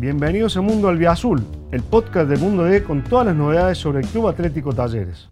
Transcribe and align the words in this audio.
Bienvenidos 0.00 0.56
a 0.56 0.62
Mundo 0.62 0.88
Albiazul, 0.88 1.44
el 1.72 1.82
podcast 1.82 2.26
de 2.30 2.38
Mundo 2.38 2.64
D 2.64 2.82
con 2.82 3.04
todas 3.04 3.26
las 3.26 3.36
novedades 3.36 3.76
sobre 3.76 4.00
el 4.00 4.06
Club 4.06 4.28
Atlético 4.28 4.72
Talleres. 4.72 5.28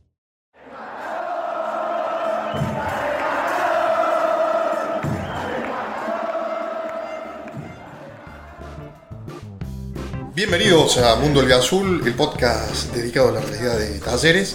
Bienvenidos 10.34 10.98
a 10.98 11.16
Mundo 11.16 11.40
Albiazul, 11.40 12.06
el 12.06 12.12
podcast 12.12 12.94
dedicado 12.94 13.30
a 13.30 13.32
la 13.32 13.40
realidad 13.40 13.78
de 13.78 13.98
Talleres. 14.00 14.54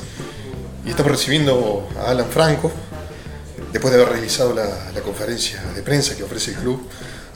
Y 0.85 0.91
estamos 0.91 1.13
recibiendo 1.13 1.89
a 1.97 2.11
Alan 2.11 2.27
Franco, 2.27 2.71
después 3.71 3.91
de 3.91 3.99
haber 3.99 4.13
realizado 4.13 4.53
la 4.53 5.01
conferencia 5.01 5.59
de 5.73 5.81
prensa 5.81 6.15
que 6.15 6.21
ofrece 6.21 6.51
el 6.51 6.57
club 6.57 6.87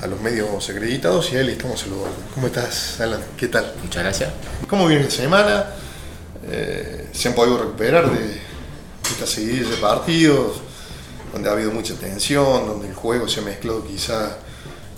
a 0.01 0.07
los 0.07 0.21
medios 0.21 0.69
acreditados 0.69 1.31
y 1.31 1.37
a 1.37 1.41
él 1.41 1.49
estamos 1.49 1.79
saludando. 1.79 2.15
¿Cómo 2.33 2.47
estás, 2.47 2.99
Alan? 3.01 3.21
¿Qué 3.35 3.47
tal? 3.47 3.73
Muchas 3.83 4.03
gracias. 4.03 4.31
¿Cómo 4.67 4.87
viene 4.87 5.05
la 5.05 5.11
semana? 5.11 5.65
Eh, 6.49 7.07
¿Se 7.13 7.29
han 7.29 7.33
podido 7.33 7.57
recuperar 7.57 8.11
de 8.11 8.39
esta 9.09 9.25
seguidilla 9.25 9.69
de 9.69 9.77
partidos 9.77 10.57
donde 11.33 11.49
ha 11.49 11.53
habido 11.53 11.71
mucha 11.71 11.95
tensión, 11.95 12.67
donde 12.67 12.87
el 12.89 12.93
juego 12.93 13.27
se 13.27 13.39
ha 13.39 13.43
mezclado 13.43 13.85
quizá 13.85 14.37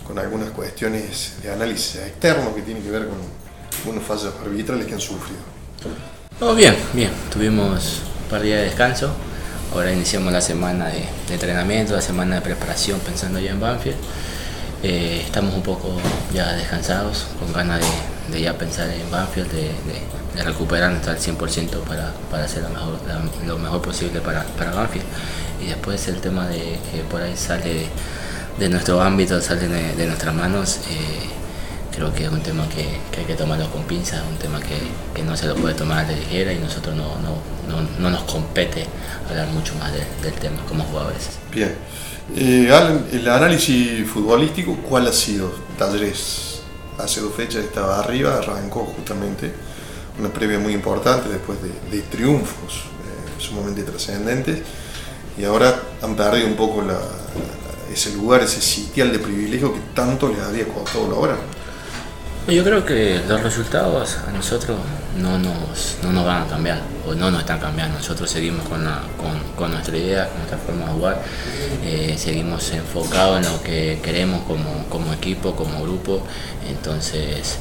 con 0.06 0.20
algunas 0.20 0.50
cuestiones 0.52 1.36
de 1.42 1.52
análisis 1.52 1.96
externo 1.96 2.54
que 2.54 2.62
tienen 2.62 2.84
que 2.84 2.92
ver 2.92 3.08
con 3.08 3.18
unos 3.92 4.04
fallos 4.04 4.34
arbitrales 4.44 4.86
que 4.86 4.94
han 4.94 5.00
sufrido? 5.00 5.40
Todo 6.38 6.56
bien, 6.56 6.76
bien. 6.94 7.12
Tuvimos 7.32 8.02
un 8.24 8.30
par 8.30 8.42
de 8.42 8.48
días 8.48 8.60
de 8.60 8.66
descanso. 8.66 9.12
Ahora 9.74 9.92
iniciamos 9.92 10.34
la 10.34 10.42
semana 10.42 10.88
de, 10.88 11.06
de 11.28 11.34
entrenamiento, 11.34 11.94
la 11.94 12.02
semana 12.02 12.36
de 12.36 12.42
preparación 12.42 13.00
pensando 13.00 13.40
ya 13.40 13.52
en 13.52 13.60
Banfield. 13.60 13.98
Eh, 14.82 15.22
estamos 15.26 15.54
un 15.54 15.62
poco 15.62 15.92
ya 16.34 16.54
descansados, 16.54 17.28
con 17.38 17.52
ganas 17.52 17.82
de, 18.32 18.42
ya 18.42 18.58
pensar 18.58 18.90
en 18.90 19.12
Banfield, 19.12 19.52
de, 19.52 19.64
de, 19.64 20.36
de 20.36 20.44
recuperarnos 20.44 21.06
al 21.08 21.18
100% 21.18 21.82
para, 21.82 22.14
para 22.32 22.46
hacer 22.46 22.64
lo 23.46 23.58
mejor, 23.58 23.82
posible 23.82 24.22
para, 24.22 24.44
para 24.44 24.72
Banfield. 24.72 25.06
Y 25.62 25.68
después 25.68 26.08
el 26.08 26.22
tema 26.22 26.48
de 26.48 26.80
que 26.92 27.02
por 27.10 27.22
ahí 27.22 27.36
sale 27.36 27.88
de 28.58 28.70
nuestro 28.70 29.02
ámbito, 29.02 29.42
sale 29.42 29.68
de, 29.68 29.96
de 29.96 30.06
nuestras 30.08 30.34
manos, 30.34 30.78
eh, 30.90 31.39
creo 32.00 32.14
que 32.14 32.24
es 32.24 32.32
un 32.32 32.42
tema 32.42 32.66
que, 32.70 33.20
hay 33.20 33.26
que 33.26 33.36
tomarlo 33.36 33.70
con 33.70 33.84
pinzas, 33.84 34.24
un 34.26 34.38
tema 34.38 34.62
que, 34.62 35.22
no 35.22 35.36
se 35.36 35.48
lo 35.48 35.56
puede 35.56 35.76
tomar 35.76 36.08
de 36.08 36.16
ligera 36.16 36.54
y 36.54 36.58
nosotros 36.58 36.96
no, 36.96 37.18
no, 37.18 37.36
no, 37.68 37.86
no 38.00 38.10
nos 38.10 38.24
compete 38.24 38.86
hablar 39.30 39.48
mucho 39.50 39.76
más 39.76 39.92
de- 39.92 40.06
del 40.24 40.34
tema 40.40 40.64
como 40.66 40.86
jugadores. 40.86 41.28
Bien. 41.52 41.76
Eh, 42.38 42.72
Alan, 42.72 43.06
el 43.12 43.28
análisis 43.28 44.10
futbolístico, 44.10 44.78
¿cuál 44.78 45.08
ha 45.08 45.12
sido? 45.12 45.52
Talleres 45.78 46.62
hace 46.98 47.20
dos 47.20 47.34
fechas 47.34 47.66
estaba 47.66 48.00
arriba, 48.00 48.38
arrancó 48.38 48.86
justamente 48.86 49.52
una 50.18 50.30
previa 50.30 50.58
muy 50.58 50.74
importante 50.74 51.28
después 51.28 51.60
de, 51.62 52.02
triunfos 52.04 52.76
eh, 52.76 53.42
sumamente 53.42 53.84
trascendentes 53.84 54.60
y 55.38 55.44
ahora 55.44 55.78
han 56.02 56.16
perdido 56.16 56.48
un 56.48 56.56
poco 56.56 56.82
ese 57.92 58.14
lugar, 58.14 58.42
ese 58.42 58.62
sitial 58.62 59.12
de 59.12 59.20
privilegio 59.20 59.74
que 59.74 59.82
tanto 59.94 60.30
les 60.30 60.40
había 60.40 60.66
costado 60.66 61.10
lograr. 61.10 61.38
Yo 62.52 62.64
creo 62.64 62.84
que 62.84 63.22
los 63.28 63.44
resultados 63.44 64.18
a 64.28 64.32
nosotros 64.32 64.78
no 65.22 65.38
nos, 65.38 65.98
no 66.02 66.12
nos 66.12 66.26
van 66.26 66.44
a 66.44 66.48
cambiar, 66.48 66.82
o 67.06 67.14
no 67.14 67.30
nos 67.30 67.42
están 67.42 67.60
cambiando. 67.60 68.00
Nosotros 68.00 68.30
seguimos 68.30 68.68
con, 68.68 68.84
con, 69.18 69.40
con 69.56 69.72
nuestra 69.72 69.96
idea, 69.96 70.28
con 70.28 70.38
nuestra 70.38 70.58
forma 70.58 70.86
de 70.86 70.92
jugar, 70.92 71.22
eh, 71.86 72.16
seguimos 72.18 72.72
enfocados 72.72 73.38
en 73.38 73.52
lo 73.52 73.62
que 73.62 74.00
queremos 74.02 74.44
como, 74.46 74.86
como 74.90 75.14
equipo, 75.14 75.56
como 75.56 75.84
grupo. 75.84 76.24
Entonces, 76.68 77.60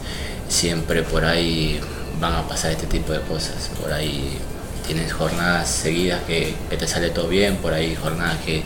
siempre 0.48 1.02
por 1.02 1.24
ahí 1.26 1.78
van 2.18 2.32
a 2.32 2.48
pasar 2.48 2.72
este 2.72 2.86
tipo 2.86 3.12
de 3.12 3.20
cosas. 3.20 3.70
Por 3.82 3.92
ahí 3.92 4.38
tienes 4.86 5.12
jornadas 5.12 5.68
seguidas 5.68 6.22
que 6.26 6.54
te 6.70 6.88
sale 6.88 7.10
todo 7.10 7.28
bien, 7.28 7.56
por 7.56 7.74
ahí 7.74 7.94
jornadas 7.94 8.38
que 8.38 8.62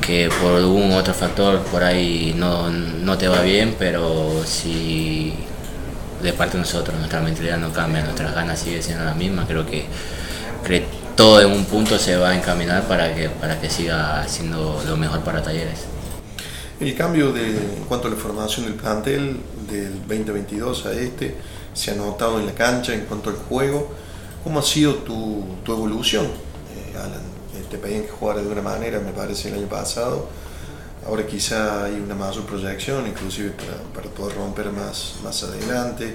que 0.00 0.28
por 0.40 0.54
algún 0.54 0.92
otro 0.92 1.14
factor 1.14 1.60
por 1.64 1.82
ahí 1.82 2.34
no, 2.36 2.70
no 2.70 3.18
te 3.18 3.28
va 3.28 3.42
bien, 3.42 3.76
pero 3.78 4.42
si 4.44 5.34
de 6.22 6.32
parte 6.32 6.56
de 6.56 6.60
nosotros 6.60 6.96
nuestra 6.98 7.20
mentalidad 7.20 7.58
no 7.58 7.72
cambia, 7.72 8.02
nuestras 8.02 8.34
ganas 8.34 8.58
siguen 8.58 8.82
siendo 8.82 9.04
las 9.04 9.16
mismas, 9.16 9.46
creo 9.46 9.66
que, 9.66 9.86
todo 11.16 11.40
en 11.40 11.50
un 11.50 11.64
punto 11.66 11.98
se 11.98 12.16
va 12.16 12.30
a 12.30 12.36
encaminar 12.36 12.84
para 12.88 13.14
que, 13.14 13.28
para 13.28 13.60
que 13.60 13.68
siga 13.68 14.26
siendo 14.26 14.82
lo 14.86 14.96
mejor 14.96 15.20
para 15.20 15.42
Talleres. 15.42 15.80
El 16.80 16.94
cambio 16.94 17.30
de, 17.32 17.48
en 17.50 17.84
cuanto 17.86 18.08
a 18.08 18.10
la 18.10 18.16
formación 18.16 18.64
del 18.64 18.74
plantel 18.74 19.38
del 19.70 19.98
2022 20.08 20.86
a 20.86 20.92
este 20.92 21.36
se 21.74 21.90
ha 21.90 21.94
notado 21.94 22.38
en 22.40 22.46
la 22.46 22.52
cancha 22.52 22.94
en 22.94 23.02
cuanto 23.02 23.28
al 23.28 23.36
juego. 23.36 23.92
¿Cómo 24.42 24.60
ha 24.60 24.62
sido 24.62 24.94
tu, 24.94 25.44
tu 25.62 25.72
evolución, 25.72 26.24
eh, 26.24 26.96
Alan? 26.96 27.39
Eh, 27.70 27.76
te 27.76 27.78
pedían 27.78 28.02
que 28.02 28.08
jugara 28.10 28.42
de 28.42 28.48
una 28.48 28.62
manera, 28.62 28.98
me 29.00 29.12
parece, 29.12 29.48
el 29.48 29.54
año 29.54 29.68
pasado. 29.68 30.28
Ahora 31.06 31.26
quizá 31.26 31.84
hay 31.84 31.94
una 31.94 32.14
mayor 32.14 32.44
proyección, 32.44 33.06
inclusive 33.06 33.50
para, 33.50 33.76
para 33.94 34.10
poder 34.14 34.36
romper 34.36 34.70
más, 34.70 35.14
más 35.24 35.42
adelante. 35.44 36.14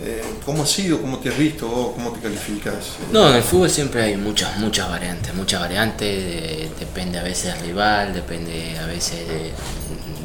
Eh, 0.00 0.22
¿Cómo 0.44 0.62
ha 0.62 0.66
sido? 0.66 1.00
¿Cómo 1.00 1.18
te 1.18 1.28
has 1.28 1.38
visto? 1.38 1.66
¿Cómo 1.94 2.12
te 2.12 2.20
calificas? 2.20 2.96
No, 3.12 3.28
en 3.30 3.36
el 3.36 3.42
fútbol 3.42 3.70
siempre 3.70 4.02
hay 4.02 4.16
muchas, 4.16 4.56
muchas 4.58 4.88
variantes, 4.88 5.34
muchas 5.34 5.60
variantes, 5.60 6.08
de- 6.24 6.70
depende 6.78 7.18
a 7.18 7.22
veces 7.22 7.54
del 7.54 7.62
rival, 7.66 8.14
depende 8.14 8.76
a 8.78 8.86
veces 8.86 9.26
de, 9.28 9.52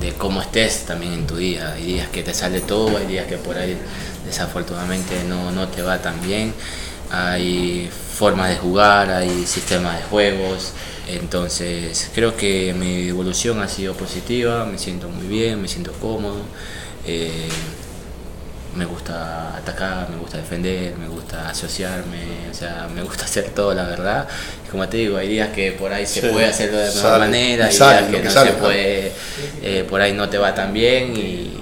de 0.06 0.14
cómo 0.14 0.42
estés 0.42 0.86
también 0.86 1.14
en 1.14 1.28
tu 1.28 1.38
día. 1.38 1.74
Hay 1.74 1.86
días 1.86 2.08
que 2.10 2.22
te 2.24 2.34
sale 2.34 2.62
todo, 2.62 2.98
hay 2.98 3.08
días 3.08 3.26
que 3.28 3.38
por 3.38 3.58
ahí 3.58 3.78
desafortunadamente 4.26 5.24
no, 5.28 5.52
no 5.52 5.68
te 5.68 5.82
va 5.82 6.00
tan 6.02 6.22
bien. 6.22 6.54
Hay 7.14 7.90
formas 7.92 8.50
de 8.50 8.58
jugar, 8.58 9.10
hay 9.12 9.46
sistemas 9.46 9.98
de 10.00 10.04
juegos. 10.06 10.74
Entonces 11.08 12.12
creo 12.16 12.38
que 12.38 12.74
mi 12.74 13.10
evolución 13.10 13.62
ha 13.62 13.68
sido 13.68 13.96
positiva, 13.96 14.66
me 14.66 14.78
siento 14.80 15.10
muy 15.10 15.28
bien, 15.28 15.62
me 15.62 15.68
siento 15.68 15.94
cómodo. 15.94 16.50
eh, 17.06 17.50
me 18.76 18.86
gusta 18.86 19.56
atacar, 19.58 20.10
me 20.10 20.18
gusta 20.18 20.38
defender, 20.38 20.98
me 20.98 21.08
gusta 21.08 21.50
asociarme, 21.50 22.50
o 22.50 22.54
sea, 22.54 22.88
me 22.94 23.04
gusta 23.04 23.26
hacer 23.30 23.50
todo, 23.52 23.74
la 23.74 23.86
verdad. 23.86 24.28
Y 24.66 24.70
como 24.70 24.90
te 24.90 24.98
digo, 24.98 25.18
hay 25.18 25.28
días 25.28 25.50
que 25.50 25.74
por 25.74 25.94
ahí 25.94 26.08
se 26.08 26.22
Sí, 26.22 26.22
puede 26.24 26.48
hacerlo 26.48 26.80
de 26.80 26.92
mejor 26.92 26.92
sale, 26.92 27.18
manera, 27.18 27.68
hay 27.68 27.80
días 27.80 28.06
que 28.10 28.18
que 28.18 28.22
no 28.22 28.32
sale, 28.32 28.52
se 28.52 28.54
puede, 28.54 29.12
eh, 29.62 29.86
por 29.88 30.02
ahí 30.02 30.14
no 30.14 30.30
te 30.30 30.38
va 30.40 30.56
tan 30.56 30.74
bien 30.74 31.16
y 31.16 31.53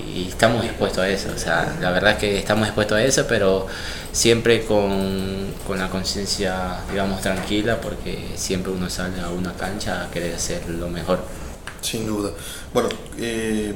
estamos 0.42 0.64
dispuestos 0.64 1.04
a 1.04 1.08
eso. 1.08 1.30
O 1.36 1.38
sea, 1.38 1.78
la 1.80 1.92
verdad 1.92 2.14
es 2.14 2.18
que 2.18 2.40
estamos 2.40 2.66
dispuestos 2.66 2.98
a 2.98 3.04
eso, 3.04 3.26
pero 3.28 3.68
siempre 4.12 4.66
con, 4.66 5.54
con 5.68 5.78
la 5.78 5.88
conciencia, 5.88 6.80
digamos, 6.90 7.22
tranquila, 7.22 7.80
porque 7.80 8.30
siempre 8.36 8.72
uno 8.72 8.90
sale 8.90 9.22
a 9.22 9.30
una 9.30 9.54
cancha 9.54 10.04
a 10.06 10.10
querer 10.10 10.34
hacer 10.34 10.68
lo 10.68 10.90
mejor. 10.90 11.20
Sin 11.82 12.08
duda. 12.08 12.32
Bueno, 12.74 12.90
eh, 13.20 13.72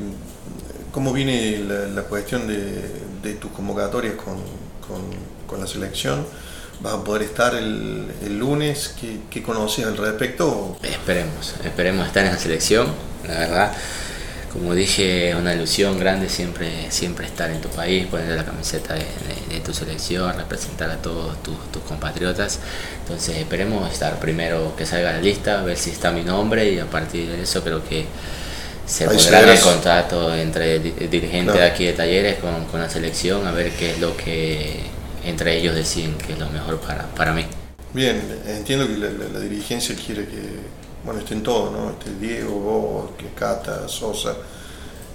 ¿cómo 0.92 1.14
viene 1.14 1.60
la, 1.68 1.86
la 1.88 2.02
cuestión 2.02 2.48
de, 2.48 2.82
de 3.22 3.34
tus 3.36 3.52
convocatorias 3.52 4.16
con, 4.16 4.34
con- 4.88 5.36
con 5.46 5.60
la 5.62 5.68
selección? 5.68 6.26
¿Vas 6.82 6.96
a 6.96 7.04
poder 7.04 7.22
estar 7.22 7.54
el, 7.54 8.08
el 8.24 8.40
lunes? 8.40 8.96
¿Qué, 9.00 9.20
qué 9.30 9.44
conoces 9.44 9.86
al 9.86 9.98
respecto? 9.98 10.78
Esperemos, 10.82 11.54
esperemos 11.64 12.08
estar 12.08 12.26
en 12.26 12.32
la 12.32 12.40
selección, 12.40 12.88
la 13.28 13.34
verdad. 13.38 13.72
Como 14.56 14.74
dije, 14.74 15.36
una 15.36 15.54
ilusión 15.54 16.00
grande 16.00 16.30
siempre, 16.30 16.90
siempre 16.90 17.26
estar 17.28 17.52
en 17.52 17.60
tu 17.60 17.68
país, 17.68 18.08
poner 18.08 18.30
la 18.38 18.46
camiseta 18.46 18.94
de, 18.94 19.02
de- 19.02 19.56
de 19.56 19.60
tu 19.60 19.74
selección, 19.74 20.34
representar 20.38 20.90
a 20.90 20.96
todos 21.02 21.44
tus, 21.44 21.56
tus 21.74 21.82
compatriotas. 21.84 22.60
Entonces 23.02 23.36
esperemos 23.38 23.92
estar 23.92 24.18
primero 24.20 24.74
que 24.78 24.86
salga 24.86 25.12
la 25.12 25.20
lista, 25.20 25.62
ver 25.62 25.78
si 25.78 25.90
está 25.90 26.12
mi 26.12 26.24
nombre 26.24 26.72
y 26.72 26.80
a 26.80 26.86
partir 26.86 27.30
de 27.30 27.44
eso 27.44 27.62
creo 27.64 27.84
que 27.84 28.06
se 28.88 29.06
podrá 29.06 29.40
el 29.42 29.60
contrato 29.60 30.34
entre 30.34 30.76
el 30.78 31.10
dirigente 31.10 31.52
Claro. 31.52 31.60
de 31.60 31.66
aquí 31.66 31.86
de 31.86 31.94
Talleres 31.94 32.36
con, 32.40 32.64
con 32.66 32.80
la 32.80 32.90
selección, 32.90 33.46
a 33.46 33.52
ver 33.52 33.72
qué 33.72 33.92
es 33.92 34.00
lo 34.00 34.16
que 34.16 34.80
entre 35.26 35.58
ellos 35.58 35.76
deciden 35.76 36.16
que 36.16 36.32
es 36.34 36.40
lo 36.40 36.50
mejor 36.52 36.80
para, 36.80 37.08
para 37.08 37.34
mí. 37.34 37.46
Bien, 37.96 38.22
entiendo 38.48 38.86
que 38.88 38.98
la, 38.98 39.10
la- 39.10 39.30
la 39.34 39.40
dirigencia 39.40 39.96
quiere 39.96 40.26
que, 40.28 40.42
bueno, 41.06 41.20
estén 41.22 41.42
todos, 41.44 41.72
¿no? 41.72 41.92
Este 41.92 42.12
Diego, 42.20 42.52
vos, 42.60 43.12
que 43.18 43.28
Cata, 43.40 43.88
Sosa. 43.88 44.36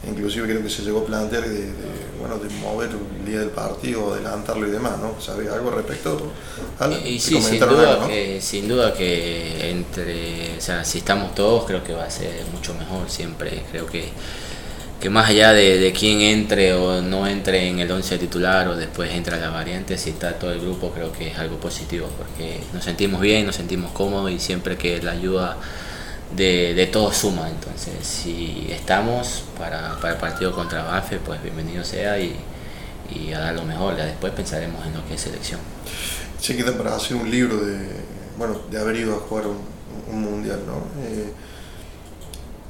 Inclusive 0.08 0.46
creo 0.48 0.62
que 0.62 0.70
se 0.70 0.80
llegó 0.80 1.00
a 1.00 1.04
plantear 1.04 1.42
de, 1.42 1.50
de, 1.60 1.72
bueno, 2.18 2.38
de 2.38 2.48
mover 2.54 2.88
el 2.88 3.26
día 3.26 3.40
del 3.40 3.50
partido, 3.50 4.14
adelantarlo 4.14 4.66
y 4.66 4.70
demás, 4.70 4.98
¿no? 4.98 5.20
¿Sabes 5.20 5.50
algo 5.50 5.68
al 5.68 5.74
respecto? 5.76 6.32
Y, 6.80 6.94
¿Te 7.02 7.08
y 7.10 7.20
sí, 7.20 7.42
sin 7.42 7.60
duda, 7.60 7.90
algo, 7.90 8.02
no? 8.04 8.08
que, 8.08 8.40
sin 8.40 8.66
duda 8.66 8.94
que 8.94 9.68
entre, 9.70 10.56
o 10.56 10.60
sea, 10.62 10.82
si 10.86 10.98
estamos 10.98 11.34
todos 11.34 11.66
creo 11.66 11.84
que 11.84 11.92
va 11.92 12.04
a 12.04 12.10
ser 12.10 12.46
mucho 12.54 12.72
mejor 12.72 13.10
siempre. 13.10 13.62
Creo 13.70 13.84
que, 13.84 14.08
que 15.00 15.10
más 15.10 15.30
allá 15.30 15.52
de, 15.52 15.78
de 15.78 15.92
quién 15.92 16.20
entre 16.20 16.74
o 16.74 17.00
no 17.00 17.26
entre 17.26 17.68
en 17.68 17.78
el 17.78 17.90
11 17.90 18.18
titular 18.18 18.68
o 18.68 18.76
después 18.76 19.10
entra 19.12 19.38
la 19.38 19.50
variante, 19.50 19.96
si 19.96 20.10
está 20.10 20.34
todo 20.38 20.52
el 20.52 20.60
grupo 20.60 20.90
creo 20.92 21.10
que 21.12 21.28
es 21.28 21.38
algo 21.38 21.56
positivo 21.58 22.08
porque 22.18 22.60
nos 22.74 22.84
sentimos 22.84 23.20
bien, 23.20 23.46
nos 23.46 23.56
sentimos 23.56 23.92
cómodos 23.92 24.30
y 24.30 24.38
siempre 24.38 24.76
que 24.76 25.00
la 25.02 25.12
ayuda 25.12 25.56
de, 26.36 26.74
de 26.74 26.86
todos 26.86 27.16
suma. 27.16 27.48
Entonces, 27.48 28.06
si 28.06 28.68
estamos 28.70 29.44
para, 29.58 29.96
para 30.00 30.14
el 30.14 30.20
partido 30.20 30.52
contra 30.52 30.84
Banfe, 30.84 31.18
pues 31.18 31.42
bienvenido 31.42 31.84
sea 31.84 32.18
y, 32.18 32.36
y 33.14 33.32
a 33.32 33.40
dar 33.40 33.54
lo 33.54 33.64
mejor. 33.64 33.96
Ya 33.96 34.04
después 34.04 34.32
pensaremos 34.32 34.86
en 34.86 34.94
lo 34.94 35.06
que 35.06 35.14
es 35.14 35.20
selección. 35.20 35.60
Se 36.40 36.56
queda 36.56 36.76
para 36.76 36.94
hacer 36.94 37.16
un 37.16 37.30
libro 37.30 37.56
de, 37.56 37.78
bueno, 38.38 38.60
de 38.70 38.78
haber 38.78 38.96
ido 38.96 39.14
a 39.16 39.18
jugar 39.20 39.46
un, 39.46 39.58
un 40.10 40.22
mundial, 40.22 40.60
¿no? 40.66 40.78
Eh, 41.02 41.32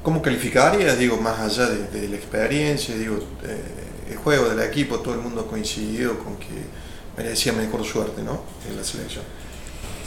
¿Cómo 0.02 0.22
calificarías, 0.22 0.98
digo, 0.98 1.18
más 1.18 1.38
allá 1.40 1.68
de, 1.68 2.08
la 2.08 2.16
experiencia, 2.16 2.96
digo, 2.96 3.18
eh, 3.44 4.10
el 4.10 4.16
juego 4.16 4.48
del 4.48 4.60
equipo, 4.60 5.00
todo 5.00 5.14
el 5.14 5.20
mundo 5.20 5.42
ha 5.42 5.46
coincidido 5.46 6.18
con 6.18 6.36
que 6.36 6.46
merecía 7.16 7.52
mejor 7.52 7.84
suerte, 7.84 8.22
¿no? 8.22 8.42
En 8.68 8.76
la 8.76 8.84
selección. 8.84 9.24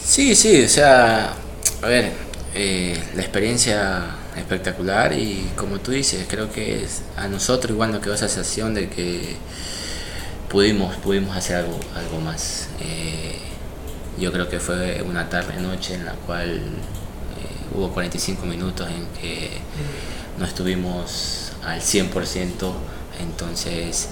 Sí, 0.03 0.35
sí, 0.35 0.63
o 0.63 0.67
sea, 0.67 1.33
a 1.81 1.87
ver, 1.87 2.11
eh, 2.55 3.01
la 3.15 3.21
experiencia 3.21 4.15
espectacular 4.35 5.13
y 5.13 5.51
como 5.55 5.79
tú 5.79 5.91
dices, 5.91 6.25
creo 6.27 6.51
que 6.51 6.85
a 7.15 7.27
nosotros 7.27 7.71
igual 7.71 7.91
nos 7.91 8.01
quedó 8.01 8.15
esa 8.15 8.27
sensación 8.27 8.73
de 8.73 8.89
que 8.89 9.35
pudimos, 10.49 10.95
pudimos 10.97 11.35
hacer 11.37 11.57
algo, 11.57 11.79
algo 11.95 12.19
más. 12.19 12.67
Eh, 12.81 13.37
yo 14.19 14.31
creo 14.31 14.49
que 14.49 14.59
fue 14.59 15.01
una 15.01 15.29
tarde-noche 15.29 15.95
en 15.95 16.05
la 16.05 16.13
cual 16.13 16.61
hubo 17.75 17.89
45 17.89 18.45
minutos 18.45 18.87
en 18.89 19.05
que 19.19 19.51
no 20.37 20.45
estuvimos 20.45 21.51
al 21.63 21.79
100%, 21.81 22.71
entonces 23.21 24.09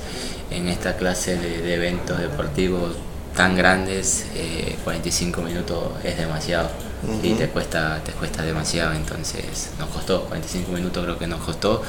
en 0.49 0.67
esta 0.67 0.97
clase 0.97 1.37
de, 1.37 1.61
de 1.61 1.75
eventos 1.75 2.19
deportivos 2.19 2.95
tan 3.35 3.55
grandes, 3.55 4.25
45 4.83 5.41
minutos 5.41 5.91
es 6.03 6.17
demasiado. 6.17 6.69
Y 7.23 7.33
te 7.33 7.47
cuesta, 7.47 7.99
te 8.05 8.11
cuesta 8.11 8.43
demasiado, 8.43 8.93
entonces 8.93 9.71
nos 9.79 9.89
costó, 9.89 10.25
45 10.25 10.71
minutos 10.71 11.03
creo 11.03 11.17
que 11.17 11.27
nos 11.27 11.41
costó, 11.41 11.81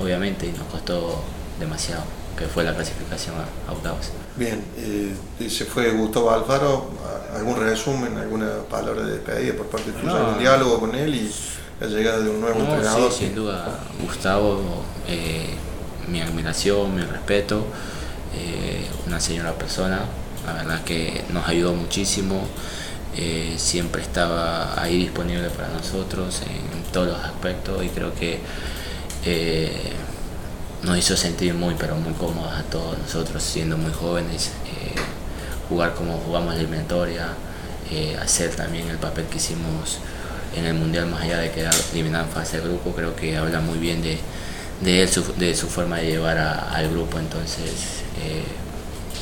obviamente, 0.00 0.46
y 0.46 0.52
nos 0.52 0.66
costó 0.68 1.24
demasiado, 1.58 2.04
que 2.38 2.46
fue 2.46 2.62
la 2.62 2.74
clasificación 2.74 3.34
a, 3.36 3.70
a 3.70 3.72
octavos. 3.72 4.10
Bien, 4.36 4.60
eh, 4.76 5.14
se 5.48 5.64
fue 5.64 5.90
Gustavo 5.92 6.30
Alfaro, 6.32 6.90
¿algún 7.36 7.56
resumen, 7.60 8.16
alguna 8.18 8.48
palabra 8.68 9.02
de 9.02 9.12
despedida 9.12 9.54
por 9.54 9.66
parte 9.66 9.92
tuya, 9.92 10.12
No. 10.12 10.16
algún 10.16 10.38
diálogo 10.40 10.80
con 10.80 10.94
él 10.94 11.14
y 11.14 11.30
la 11.80 11.86
llegada 11.86 12.18
de 12.18 12.30
un 12.30 12.40
nuevo 12.40 12.58
No, 12.58 12.64
entrenador? 12.74 13.12
sí, 13.12 13.26
sin 13.26 13.34
duda, 13.36 13.78
Gustavo, 14.02 14.60
eh, 15.08 15.50
mi 16.08 16.20
admiración, 16.20 16.96
mi 16.96 17.02
respeto, 17.02 17.64
eh, 18.36 18.86
una 19.06 19.20
señora 19.20 19.52
persona, 19.52 20.00
la 20.46 20.52
verdad 20.54 20.82
que 20.82 21.22
nos 21.32 21.46
ayudó 21.46 21.72
muchísimo, 21.72 22.40
eh, 23.16 23.54
siempre 23.56 24.02
estaba 24.02 24.82
ahí 24.82 24.96
disponible 24.98 25.48
para 25.50 25.68
nosotros 25.68 26.42
en 26.42 26.92
todos 26.92 27.06
los 27.06 27.18
aspectos 27.24 27.84
y 27.84 27.88
creo 27.88 28.12
que 28.12 28.40
eh, 29.24 29.92
nos 30.84 30.98
hizo 30.98 31.16
sentir 31.16 31.54
muy 31.54 31.74
pero 31.78 31.96
muy 31.96 32.12
cómodos 32.14 32.52
a 32.52 32.62
todos 32.64 32.98
nosotros 32.98 33.42
siendo 33.42 33.76
muy 33.76 33.92
jóvenes, 33.92 34.48
eh, 34.66 34.94
jugar 35.68 35.94
como 35.94 36.18
jugamos 36.18 36.54
la 36.54 36.60
eliminatoria, 36.60 37.28
eh, 37.90 38.16
hacer 38.22 38.54
también 38.54 38.88
el 38.88 38.96
papel 38.98 39.24
que 39.26 39.36
hicimos 39.38 39.98
en 40.56 40.66
el 40.66 40.74
Mundial 40.74 41.06
más 41.06 41.22
allá 41.22 41.38
de 41.38 41.50
quedar 41.50 41.74
eliminado 41.92 42.24
en 42.26 42.30
fase 42.30 42.58
de 42.60 42.64
grupo, 42.68 42.92
creo 42.92 43.16
que 43.16 43.36
habla 43.36 43.60
muy 43.60 43.78
bien 43.78 44.02
de, 44.02 44.18
de 44.82 45.02
él, 45.02 45.08
su, 45.08 45.22
de 45.36 45.54
su 45.56 45.68
forma 45.68 45.98
de 45.98 46.06
llevar 46.12 46.38
a- 46.38 46.70
al 46.74 46.88
grupo, 46.90 47.18
entonces 47.18 48.02
eh, 48.22 48.44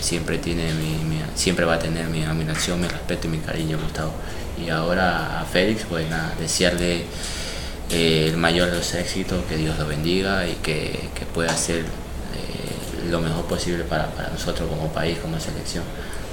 siempre 0.00 0.38
tiene 0.38 0.72
mi, 0.74 0.96
siempre 1.34 1.64
va 1.64 1.74
a 1.74 1.78
tener 1.78 2.06
mi 2.08 2.24
admiración, 2.24 2.80
mi 2.80 2.88
respeto 2.88 3.28
y 3.28 3.30
mi 3.30 3.38
cariño 3.38 3.78
Gustavo. 3.82 4.12
Y 4.62 4.68
ahora 4.68 5.40
a 5.40 5.44
Félix, 5.44 5.84
pues 5.88 6.08
nada, 6.10 6.32
desearle 6.38 7.04
eh, 7.92 8.28
el 8.28 8.36
mayor 8.36 8.70
de 8.70 8.76
los 8.78 8.94
éxitos, 8.94 9.44
que 9.48 9.56
Dios 9.56 9.78
lo 9.78 9.86
bendiga 9.86 10.48
y 10.48 10.54
que, 10.56 11.10
que 11.14 11.26
pueda 11.26 11.52
hacer 11.52 11.80
eh, 11.80 13.10
lo 13.10 13.20
mejor 13.20 13.44
posible 13.44 13.84
para, 13.84 14.06
para 14.10 14.30
nosotros 14.30 14.68
como 14.68 14.92
país, 14.92 15.18
como 15.18 15.38
selección. 15.38 15.84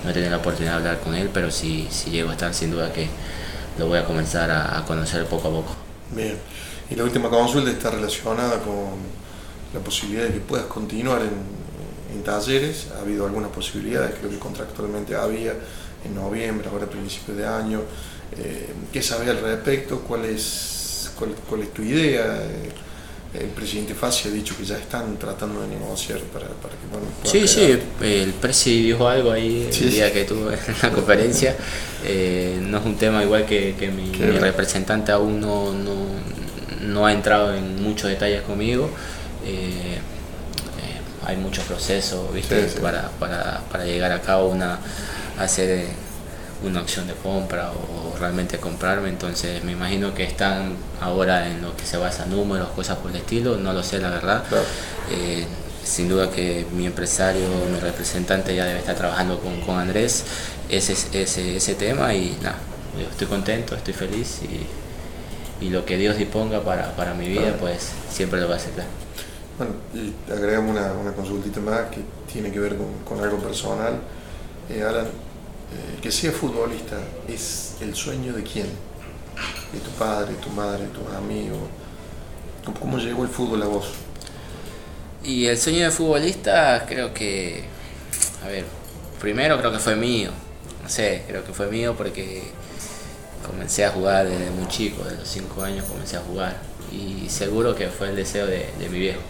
No 0.03 0.09
he 0.09 0.13
tenido 0.13 0.31
la 0.31 0.38
oportunidad 0.38 0.73
de 0.73 0.77
hablar 0.77 1.00
con 1.01 1.13
él, 1.15 1.29
pero 1.33 1.51
si, 1.51 1.88
si 1.91 2.09
llego 2.09 2.29
a 2.29 2.33
estar, 2.33 2.53
sin 2.53 2.71
duda 2.71 2.91
que 2.94 3.07
lo 3.77 3.88
voy 3.88 4.00
a 4.00 4.06
comenzar 4.06 4.50
a, 4.50 4.77
a 4.77 4.85
conocer 4.85 5.25
poco 5.25 5.50
a 5.50 5.51
poco. 5.51 5.75
Bien. 6.11 6.38
Y 6.89 6.95
la 6.95 7.03
última 7.03 7.29
consulta 7.29 7.69
está 7.69 7.91
relacionada 7.91 8.59
con 8.59 9.19
la 9.73 9.79
posibilidad 9.81 10.23
de 10.23 10.33
que 10.33 10.39
puedas 10.39 10.65
continuar 10.65 11.21
en, 11.21 12.15
en 12.15 12.23
talleres. 12.23 12.88
Ha 12.97 13.01
habido 13.01 13.25
algunas 13.25 13.51
posibilidades, 13.51 14.15
creo 14.17 14.31
que 14.31 14.39
contractualmente 14.39 15.15
había 15.15 15.53
en 16.03 16.15
noviembre, 16.15 16.67
ahora 16.71 16.85
a 16.85 16.89
principios 16.89 17.38
de 17.38 17.45
año. 17.45 17.81
Eh, 18.38 18.73
¿Qué 18.91 19.01
sabes 19.01 19.29
al 19.29 19.41
respecto? 19.41 20.00
¿Cuál 20.00 20.25
es, 20.25 20.78
cuál, 21.19 21.36
cuál 21.50 21.62
es 21.63 21.74
tu 21.74 21.83
idea? 21.83 22.24
Eh, 22.25 22.71
el 23.31 23.50
presidente 23.50 23.94
Fassi 23.94 24.27
ha 24.27 24.31
dicho 24.31 24.57
que 24.57 24.66
ya 24.66 24.75
están 24.75 25.19
tratando 25.19 25.62
de 25.62 25.68
negociar 25.68 26.18
para, 26.33 26.48
para 26.48 26.74
que 26.74 26.88
bueno, 26.92 27.06
Sí, 27.24 27.48
sí, 27.48 27.80
el 28.01 28.33
Presi 28.33 28.81
dijo 28.81 29.07
algo 29.07 29.31
ahí 29.31 29.66
el 29.68 29.74
Sí, 29.74 29.86
día 29.86 30.07
sí. 30.07 30.13
que 30.13 30.24
tuve 30.24 30.56
en 30.56 30.75
la 30.81 30.89
conferencia. 30.92 31.56
Eh, 32.04 32.57
no 32.60 32.80
es 32.80 32.86
un 32.86 32.95
tema 32.98 33.21
igual 33.24 33.45
que, 33.45 33.75
que 33.77 33.89
mi, 33.89 34.07
mi 34.10 34.39
representante 34.39 35.12
aún 35.12 35.39
no, 35.39 35.71
no, 35.74 35.94
no 36.81 37.06
ha 37.06 37.13
entrado 37.13 37.54
en 37.54 37.83
muchos 37.83 38.10
detalles 38.10 38.42
conmigo. 38.42 38.89
Eh, 39.45 40.00
eh, 40.00 41.27
hay 41.27 41.38
muchos 41.38 41.63
procesos 41.65 42.33
¿viste? 42.33 42.63
Sí, 42.68 42.74
sí. 42.77 42.80
Para, 42.81 43.10
para, 43.19 43.62
para 43.72 43.86
llegar 43.86 44.12
a 44.12 44.22
cabo 44.22 44.50
una 44.50 44.80
hacer 45.38 45.69
eh, 45.69 45.88
una 46.63 46.81
opción 46.81 47.07
de 47.07 47.13
compra 47.13 47.71
o, 47.71 48.17
realmente 48.19 48.57
comprarme 48.57 49.07
entonces 49.07 49.63
me 49.63 49.71
imagino 49.71 50.13
que 50.13 50.23
están 50.23 50.75
ahora 51.00 51.47
en 51.50 51.61
lo 51.61 51.75
que 51.77 51.85
se 51.85 51.95
basa 51.95 52.25
números 52.25 52.67
cosas 52.75 52.97
por 52.97 53.11
el 53.11 53.17
estilo 53.17 53.56
no 53.56 53.71
lo 53.71 53.81
sé 53.81 54.00
la 54.00 54.09
verdad 54.09 54.44
Claro. 54.50 54.65
eh, 55.11 55.45
sin 55.85 56.09
duda 56.09 56.29
que 56.29 56.65
mi 56.73 56.85
empresario, 56.85 57.47
mi 57.71 57.79
representante 57.79 58.53
ya 58.53 58.65
debe 58.65 58.79
estar 58.79 58.95
trabajando 58.95 59.39
con, 59.39 59.61
con 59.61 59.79
Andrés 59.79 60.25
ese, 60.69 60.94
ese, 61.13 61.56
ese 61.56 61.75
tema 61.75 62.13
y 62.13 62.38
nada, 62.44 62.57
estoy 63.09 63.27
contento, 63.27 63.73
estoy 63.75 63.94
feliz 63.94 64.39
y, 64.44 65.65
y 65.65 65.69
lo 65.69 65.85
que 65.85 65.97
Dios 65.97 66.17
disponga 66.17 66.62
para, 66.62 66.94
para 66.95 67.13
mi 67.13 67.27
vida 67.29 67.41
Claro. 67.44 67.57
pues 67.62 67.89
siempre 68.12 68.39
lo 68.41 68.47
va 68.50 68.55
a 68.55 68.57
aceptar. 68.57 68.85
Bueno, 69.57 69.73
y 69.94 70.13
agregamos 70.31 70.71
una, 70.71 70.91
una 70.94 71.12
consultita 71.13 71.59
más 71.62 71.81
que 71.89 72.01
tiene 72.31 72.51
que 72.51 72.59
ver 72.59 72.75
con, 72.77 72.88
con 73.03 73.23
algo 73.23 73.39
personal. 73.39 73.94
Eh, 74.69 74.83
Alan, 74.83 75.07
eh, 75.71 76.00
que 76.01 76.12
sea 76.12 76.31
futbolista 76.31 76.98
es 77.27 77.75
el 77.81 77.95
sueño 77.95 78.33
de 78.33 78.44
quién? 78.44 78.68
De 79.74 79.80
tu 79.80 79.92
padre, 79.92 80.33
tu 80.36 80.50
madre, 80.50 80.86
tus 80.88 81.13
amigos. 81.16 81.60
¿Cómo, 82.66 82.80
cómo 82.80 82.98
llegó 82.98 83.24
el 83.24 83.30
fútbol 83.30 83.63
a 83.63 83.68
vos? 83.68 83.89
Y 85.24 85.45
el 85.45 85.57
sueño 85.57 85.86
de 85.86 85.92
futbolista 85.92 86.86
creo 86.88 87.13
que, 87.13 87.63
a 88.43 88.48
ver, 88.48 88.65
primero 89.20 89.58
creo 89.60 89.72
que 89.72 89.79
fue 89.79 89.96
mío, 89.96 90.32
no 90.82 90.89
sé, 90.89 91.24
creo 91.27 91.43
que 91.43 91.53
fue 91.53 91.67
mío 91.70 91.96
porque 91.98 92.43
comencé 93.46 93.86
a 93.86 93.91
jugar 93.91 94.27
desde 94.27 94.50
muy 94.51 94.67
chico, 94.70 95.03
de 95.03 95.15
los 95.17 95.27
5 95.27 95.63
años 95.63 95.86
comencé 95.86 96.17
a 96.17 96.22
jugar 96.22 96.55
y 96.91 97.29
seguro 97.29 97.75
que 97.75 97.88
fue 97.88 98.10
el 98.10 98.15
deseo 98.15 98.48
de, 98.48 98.70
de 98.79 98.89
mi 98.89 99.00
viejo. 99.00 99.22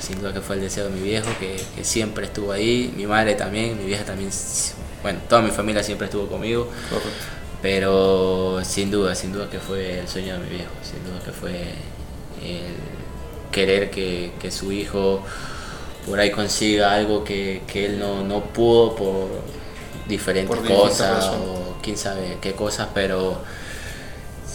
Sin 0.00 0.20
duda 0.20 0.32
que 0.32 0.40
fue 0.40 0.56
el 0.56 0.62
deseo 0.62 0.84
de 0.84 0.90
mi 0.90 1.00
viejo, 1.00 1.28
que, 1.38 1.60
que 1.74 1.84
siempre 1.84 2.26
estuvo 2.26 2.52
ahí, 2.52 2.92
mi 2.96 3.06
madre 3.06 3.34
también, 3.34 3.78
mi 3.78 3.86
vieja 3.86 4.04
también, 4.04 4.30
bueno, 5.02 5.18
toda 5.28 5.42
mi 5.42 5.50
familia 5.50 5.82
siempre 5.82 6.06
estuvo 6.06 6.26
conmigo, 6.26 6.68
pero 7.62 8.60
sin 8.64 8.90
duda, 8.90 9.14
sin 9.14 9.32
duda 9.32 9.48
que 9.48 9.58
fue 9.58 10.00
el 10.00 10.08
sueño 10.08 10.34
de 10.34 10.40
mi 10.40 10.50
viejo, 10.50 10.72
sin 10.82 11.04
duda 11.04 11.20
que 11.24 11.32
fue 11.32 11.52
el 12.42 12.74
querer 13.50 13.90
que, 13.90 14.32
que 14.40 14.50
su 14.50 14.72
hijo 14.72 15.22
por 16.06 16.18
ahí 16.18 16.30
consiga 16.30 16.94
algo 16.94 17.24
que, 17.24 17.62
que 17.66 17.86
él 17.86 17.98
no, 17.98 18.22
no 18.24 18.44
pudo 18.44 18.94
por 18.94 19.28
diferentes 20.08 20.56
Por 20.56 20.66
cosas 20.66 21.26
o 21.26 21.76
quién 21.82 21.96
sabe 21.96 22.38
qué 22.40 22.52
cosas, 22.52 22.88
pero 22.94 23.40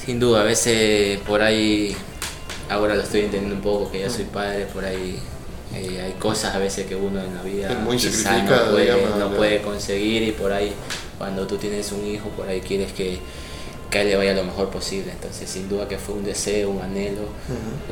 sin 0.06 0.20
duda, 0.20 0.42
a 0.42 0.44
veces 0.44 1.20
por 1.22 1.42
ahí, 1.42 1.96
ahora 2.70 2.96
lo 2.96 3.02
estoy 3.02 3.22
entendiendo 3.22 3.56
un 3.56 3.62
poco, 3.62 3.92
que 3.92 4.02
ya 4.02 4.10
soy 4.10 4.26
padre, 4.26 4.66
por 4.66 4.86
ahí 4.86 5.20
eh, 5.76 6.02
hay 6.02 6.14
cosas 6.14 6.56
a 6.56 6.60
veces 6.60 6.86
que 6.88 6.96
uno 6.96 7.22
en 7.22 7.36
la 7.36 7.42
vida 7.44 7.70
muy 7.84 7.98
quizá 8.10 8.30
no, 8.66 8.72
puede, 8.72 8.86
digamos, 8.96 9.20
no 9.20 9.36
puede 9.38 9.62
conseguir 9.62 10.24
y 10.24 10.32
por 10.32 10.52
ahí 10.54 10.72
cuando 11.18 11.46
tú 11.48 11.58
tienes 11.58 11.92
un 11.92 12.06
hijo, 12.06 12.30
por 12.30 12.48
ahí 12.48 12.62
quieres 12.62 12.92
que, 12.94 13.20
que 13.90 14.02
él 14.02 14.10
le 14.10 14.16
vaya 14.18 14.34
lo 14.34 14.44
mejor 14.44 14.70
posible. 14.70 15.12
Entonces 15.12 15.50
sin 15.50 15.68
duda 15.70 15.88
que 15.88 15.98
fue 15.98 16.16
un 16.16 16.24
deseo, 16.26 16.70
un 16.70 16.82
anhelo, 16.82 17.22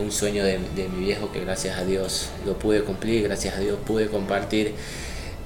un 0.01 0.11
sueño 0.11 0.43
de, 0.43 0.59
de 0.75 0.87
mi 0.89 1.05
viejo 1.05 1.31
que 1.31 1.39
gracias 1.41 1.77
a 1.77 1.85
Dios 1.85 2.29
lo 2.45 2.57
pude 2.59 2.81
cumplir, 2.83 3.23
gracias 3.23 3.55
a 3.55 3.59
Dios 3.59 3.77
pude 3.85 4.07
compartir 4.07 4.73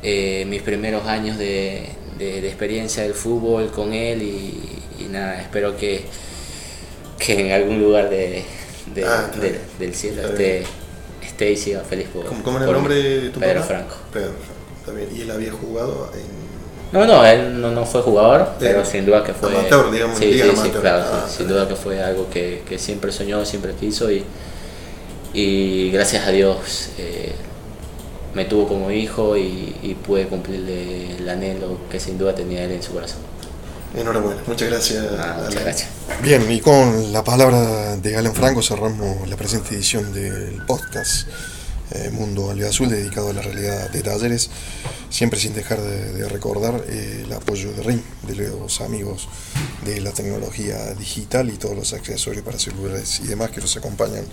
eh, 0.04 0.46
mis 0.48 0.62
primeros 0.62 1.06
años 1.08 1.38
de, 1.38 1.90
de- 2.20 2.42
de 2.42 2.48
experiencia 2.48 3.04
del 3.04 3.14
fútbol 3.14 3.72
con 3.72 3.94
él 3.94 4.22
y, 4.22 5.04
y 5.04 5.08
nada, 5.10 5.40
espero 5.42 5.76
que, 5.78 6.06
que 7.20 7.48
en 7.48 7.52
algún 7.52 7.80
lugar 7.82 8.10
de, 8.10 8.44
Ah, 9.06 9.30
del 9.80 9.94
cielo 9.96 10.22
esté, 10.30 10.64
esté 11.38 11.52
y 11.52 11.58
siga 11.58 11.82
feliz 11.82 12.08
por, 12.08 12.26
¿Cómo, 12.26 12.44
cómo 12.44 12.58
era 12.58 12.66
el 12.66 12.74
nombre 12.74 12.96
de 12.96 13.30
tu 13.30 13.40
Pedro 13.40 13.62
papá? 13.62 13.68
Franco. 13.68 13.96
Pedro 14.12 14.32
Franco, 14.84 14.98
bien. 14.98 15.10
¿Y 15.16 15.22
él 15.22 15.32
había 15.32 15.52
jugado 15.52 16.10
en...? 16.14 16.48
No, 16.92 17.06
no, 17.06 17.26
él 17.26 17.62
no, 17.62 17.70
no 17.72 17.86
fue 17.86 18.02
jugador, 18.02 18.48
Pero 18.60 18.76
pero 18.78 18.86
sin 18.86 19.06
duda 19.06 19.24
que 19.24 19.34
fue... 19.34 19.50
amateur, 19.50 19.92
digamos, 19.92 20.18
sí, 20.18 20.34
sí, 20.34 20.40
sí, 20.64 20.70
claro, 20.70 21.04
Ah, 21.12 21.26
sí, 21.30 21.38
sin 21.38 21.48
duda 21.48 21.68
que 21.68 21.76
fue 21.76 22.02
algo 22.02 22.30
que, 22.30 22.64
que 22.68 22.80
siempre 22.80 23.12
soñó, 23.12 23.46
siempre 23.46 23.74
quiso 23.74 24.10
y, 24.12 24.24
y 25.34 25.92
gracias 25.92 26.26
a 26.26 26.32
Dios 26.32 26.90
eh, 26.98 27.34
me 28.34 28.46
tuvo 28.46 28.68
como 28.68 28.90
hijo 28.92 29.36
y, 29.38 29.76
y 29.84 29.96
pude 29.96 30.28
cumplirle 30.28 31.18
el 31.18 31.28
anhelo 31.30 31.78
que 31.92 32.00
sin 32.00 32.18
duda 32.18 32.34
tenía 32.34 32.64
él 32.64 32.72
en 32.72 32.82
su 32.82 32.94
corazón. 32.94 33.20
Enhorabuena, 33.96 34.42
muchas 34.46 34.70
gracias. 34.70 35.06
Ah, 35.18 35.42
muchas 35.44 35.64
gracias. 35.64 35.90
Bien, 36.22 36.52
y 36.52 36.60
con 36.60 37.12
la 37.14 37.24
palabra 37.24 37.96
de 37.98 38.12
Galen 38.12 38.34
Franco 38.34 38.62
cerramos 38.62 39.28
la 39.28 39.36
presente 39.36 39.76
edición 39.76 40.14
del 40.14 40.62
podcast 40.66 41.28
eh, 41.92 42.10
Mundo 42.12 42.54
Azul 42.68 42.90
dedicado 42.90 43.30
a 43.30 43.34
la 43.34 43.42
realidad 43.42 43.90
de 43.90 44.02
talleres, 44.02 44.50
siempre 45.10 45.40
sin 45.40 45.54
dejar 45.54 45.80
de, 45.80 46.28
recordar 46.28 46.84
eh, 46.88 47.24
el 47.26 47.32
apoyo 47.32 47.72
de 47.72 47.82
RIM, 47.82 48.02
de 48.24 48.36
los 48.36 48.82
amigos 48.82 49.30
de 49.86 50.02
la 50.02 50.12
tecnología 50.12 50.94
digital 50.96 51.50
y 51.50 51.54
todos 51.54 51.78
los 51.78 51.94
accesorios 51.94 52.44
para 52.44 52.60
celulares 52.60 53.22
y 53.22 53.28
demás 53.28 53.52
que 53.52 53.62
nos 53.62 53.78
acompañan 53.78 54.26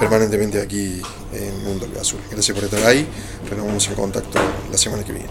permanentemente 0.00 0.60
aquí 0.60 1.02
en 1.34 1.64
Mundo 1.64 1.86
Azul. 2.00 2.20
Gracias 2.30 2.54
por 2.56 2.64
estar 2.64 2.84
ahí, 2.86 3.06
renovamos 3.50 3.86
el 3.88 3.94
contacto 3.94 4.38
la 4.70 4.78
semana 4.78 5.04
que 5.04 5.12
viene. 5.12 5.28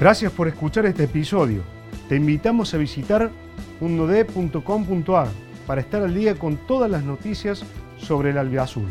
Gracias 0.00 0.32
por 0.32 0.48
escuchar 0.48 0.86
este 0.86 1.04
episodio. 1.04 1.79
Te 2.10 2.16
invitamos 2.16 2.74
a 2.74 2.76
visitar 2.76 3.30
mundod.com.ar 3.78 5.28
para 5.64 5.80
estar 5.80 6.02
al 6.02 6.12
día 6.12 6.34
con 6.34 6.56
todas 6.56 6.90
las 6.90 7.04
noticias 7.04 7.62
sobre 7.98 8.30
el 8.30 8.38
albiazul. 8.38 8.88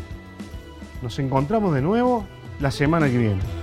Nos 1.02 1.18
encontramos 1.18 1.74
de 1.74 1.82
nuevo 1.82 2.24
la 2.60 2.70
semana 2.70 3.10
que 3.10 3.18
viene. 3.18 3.59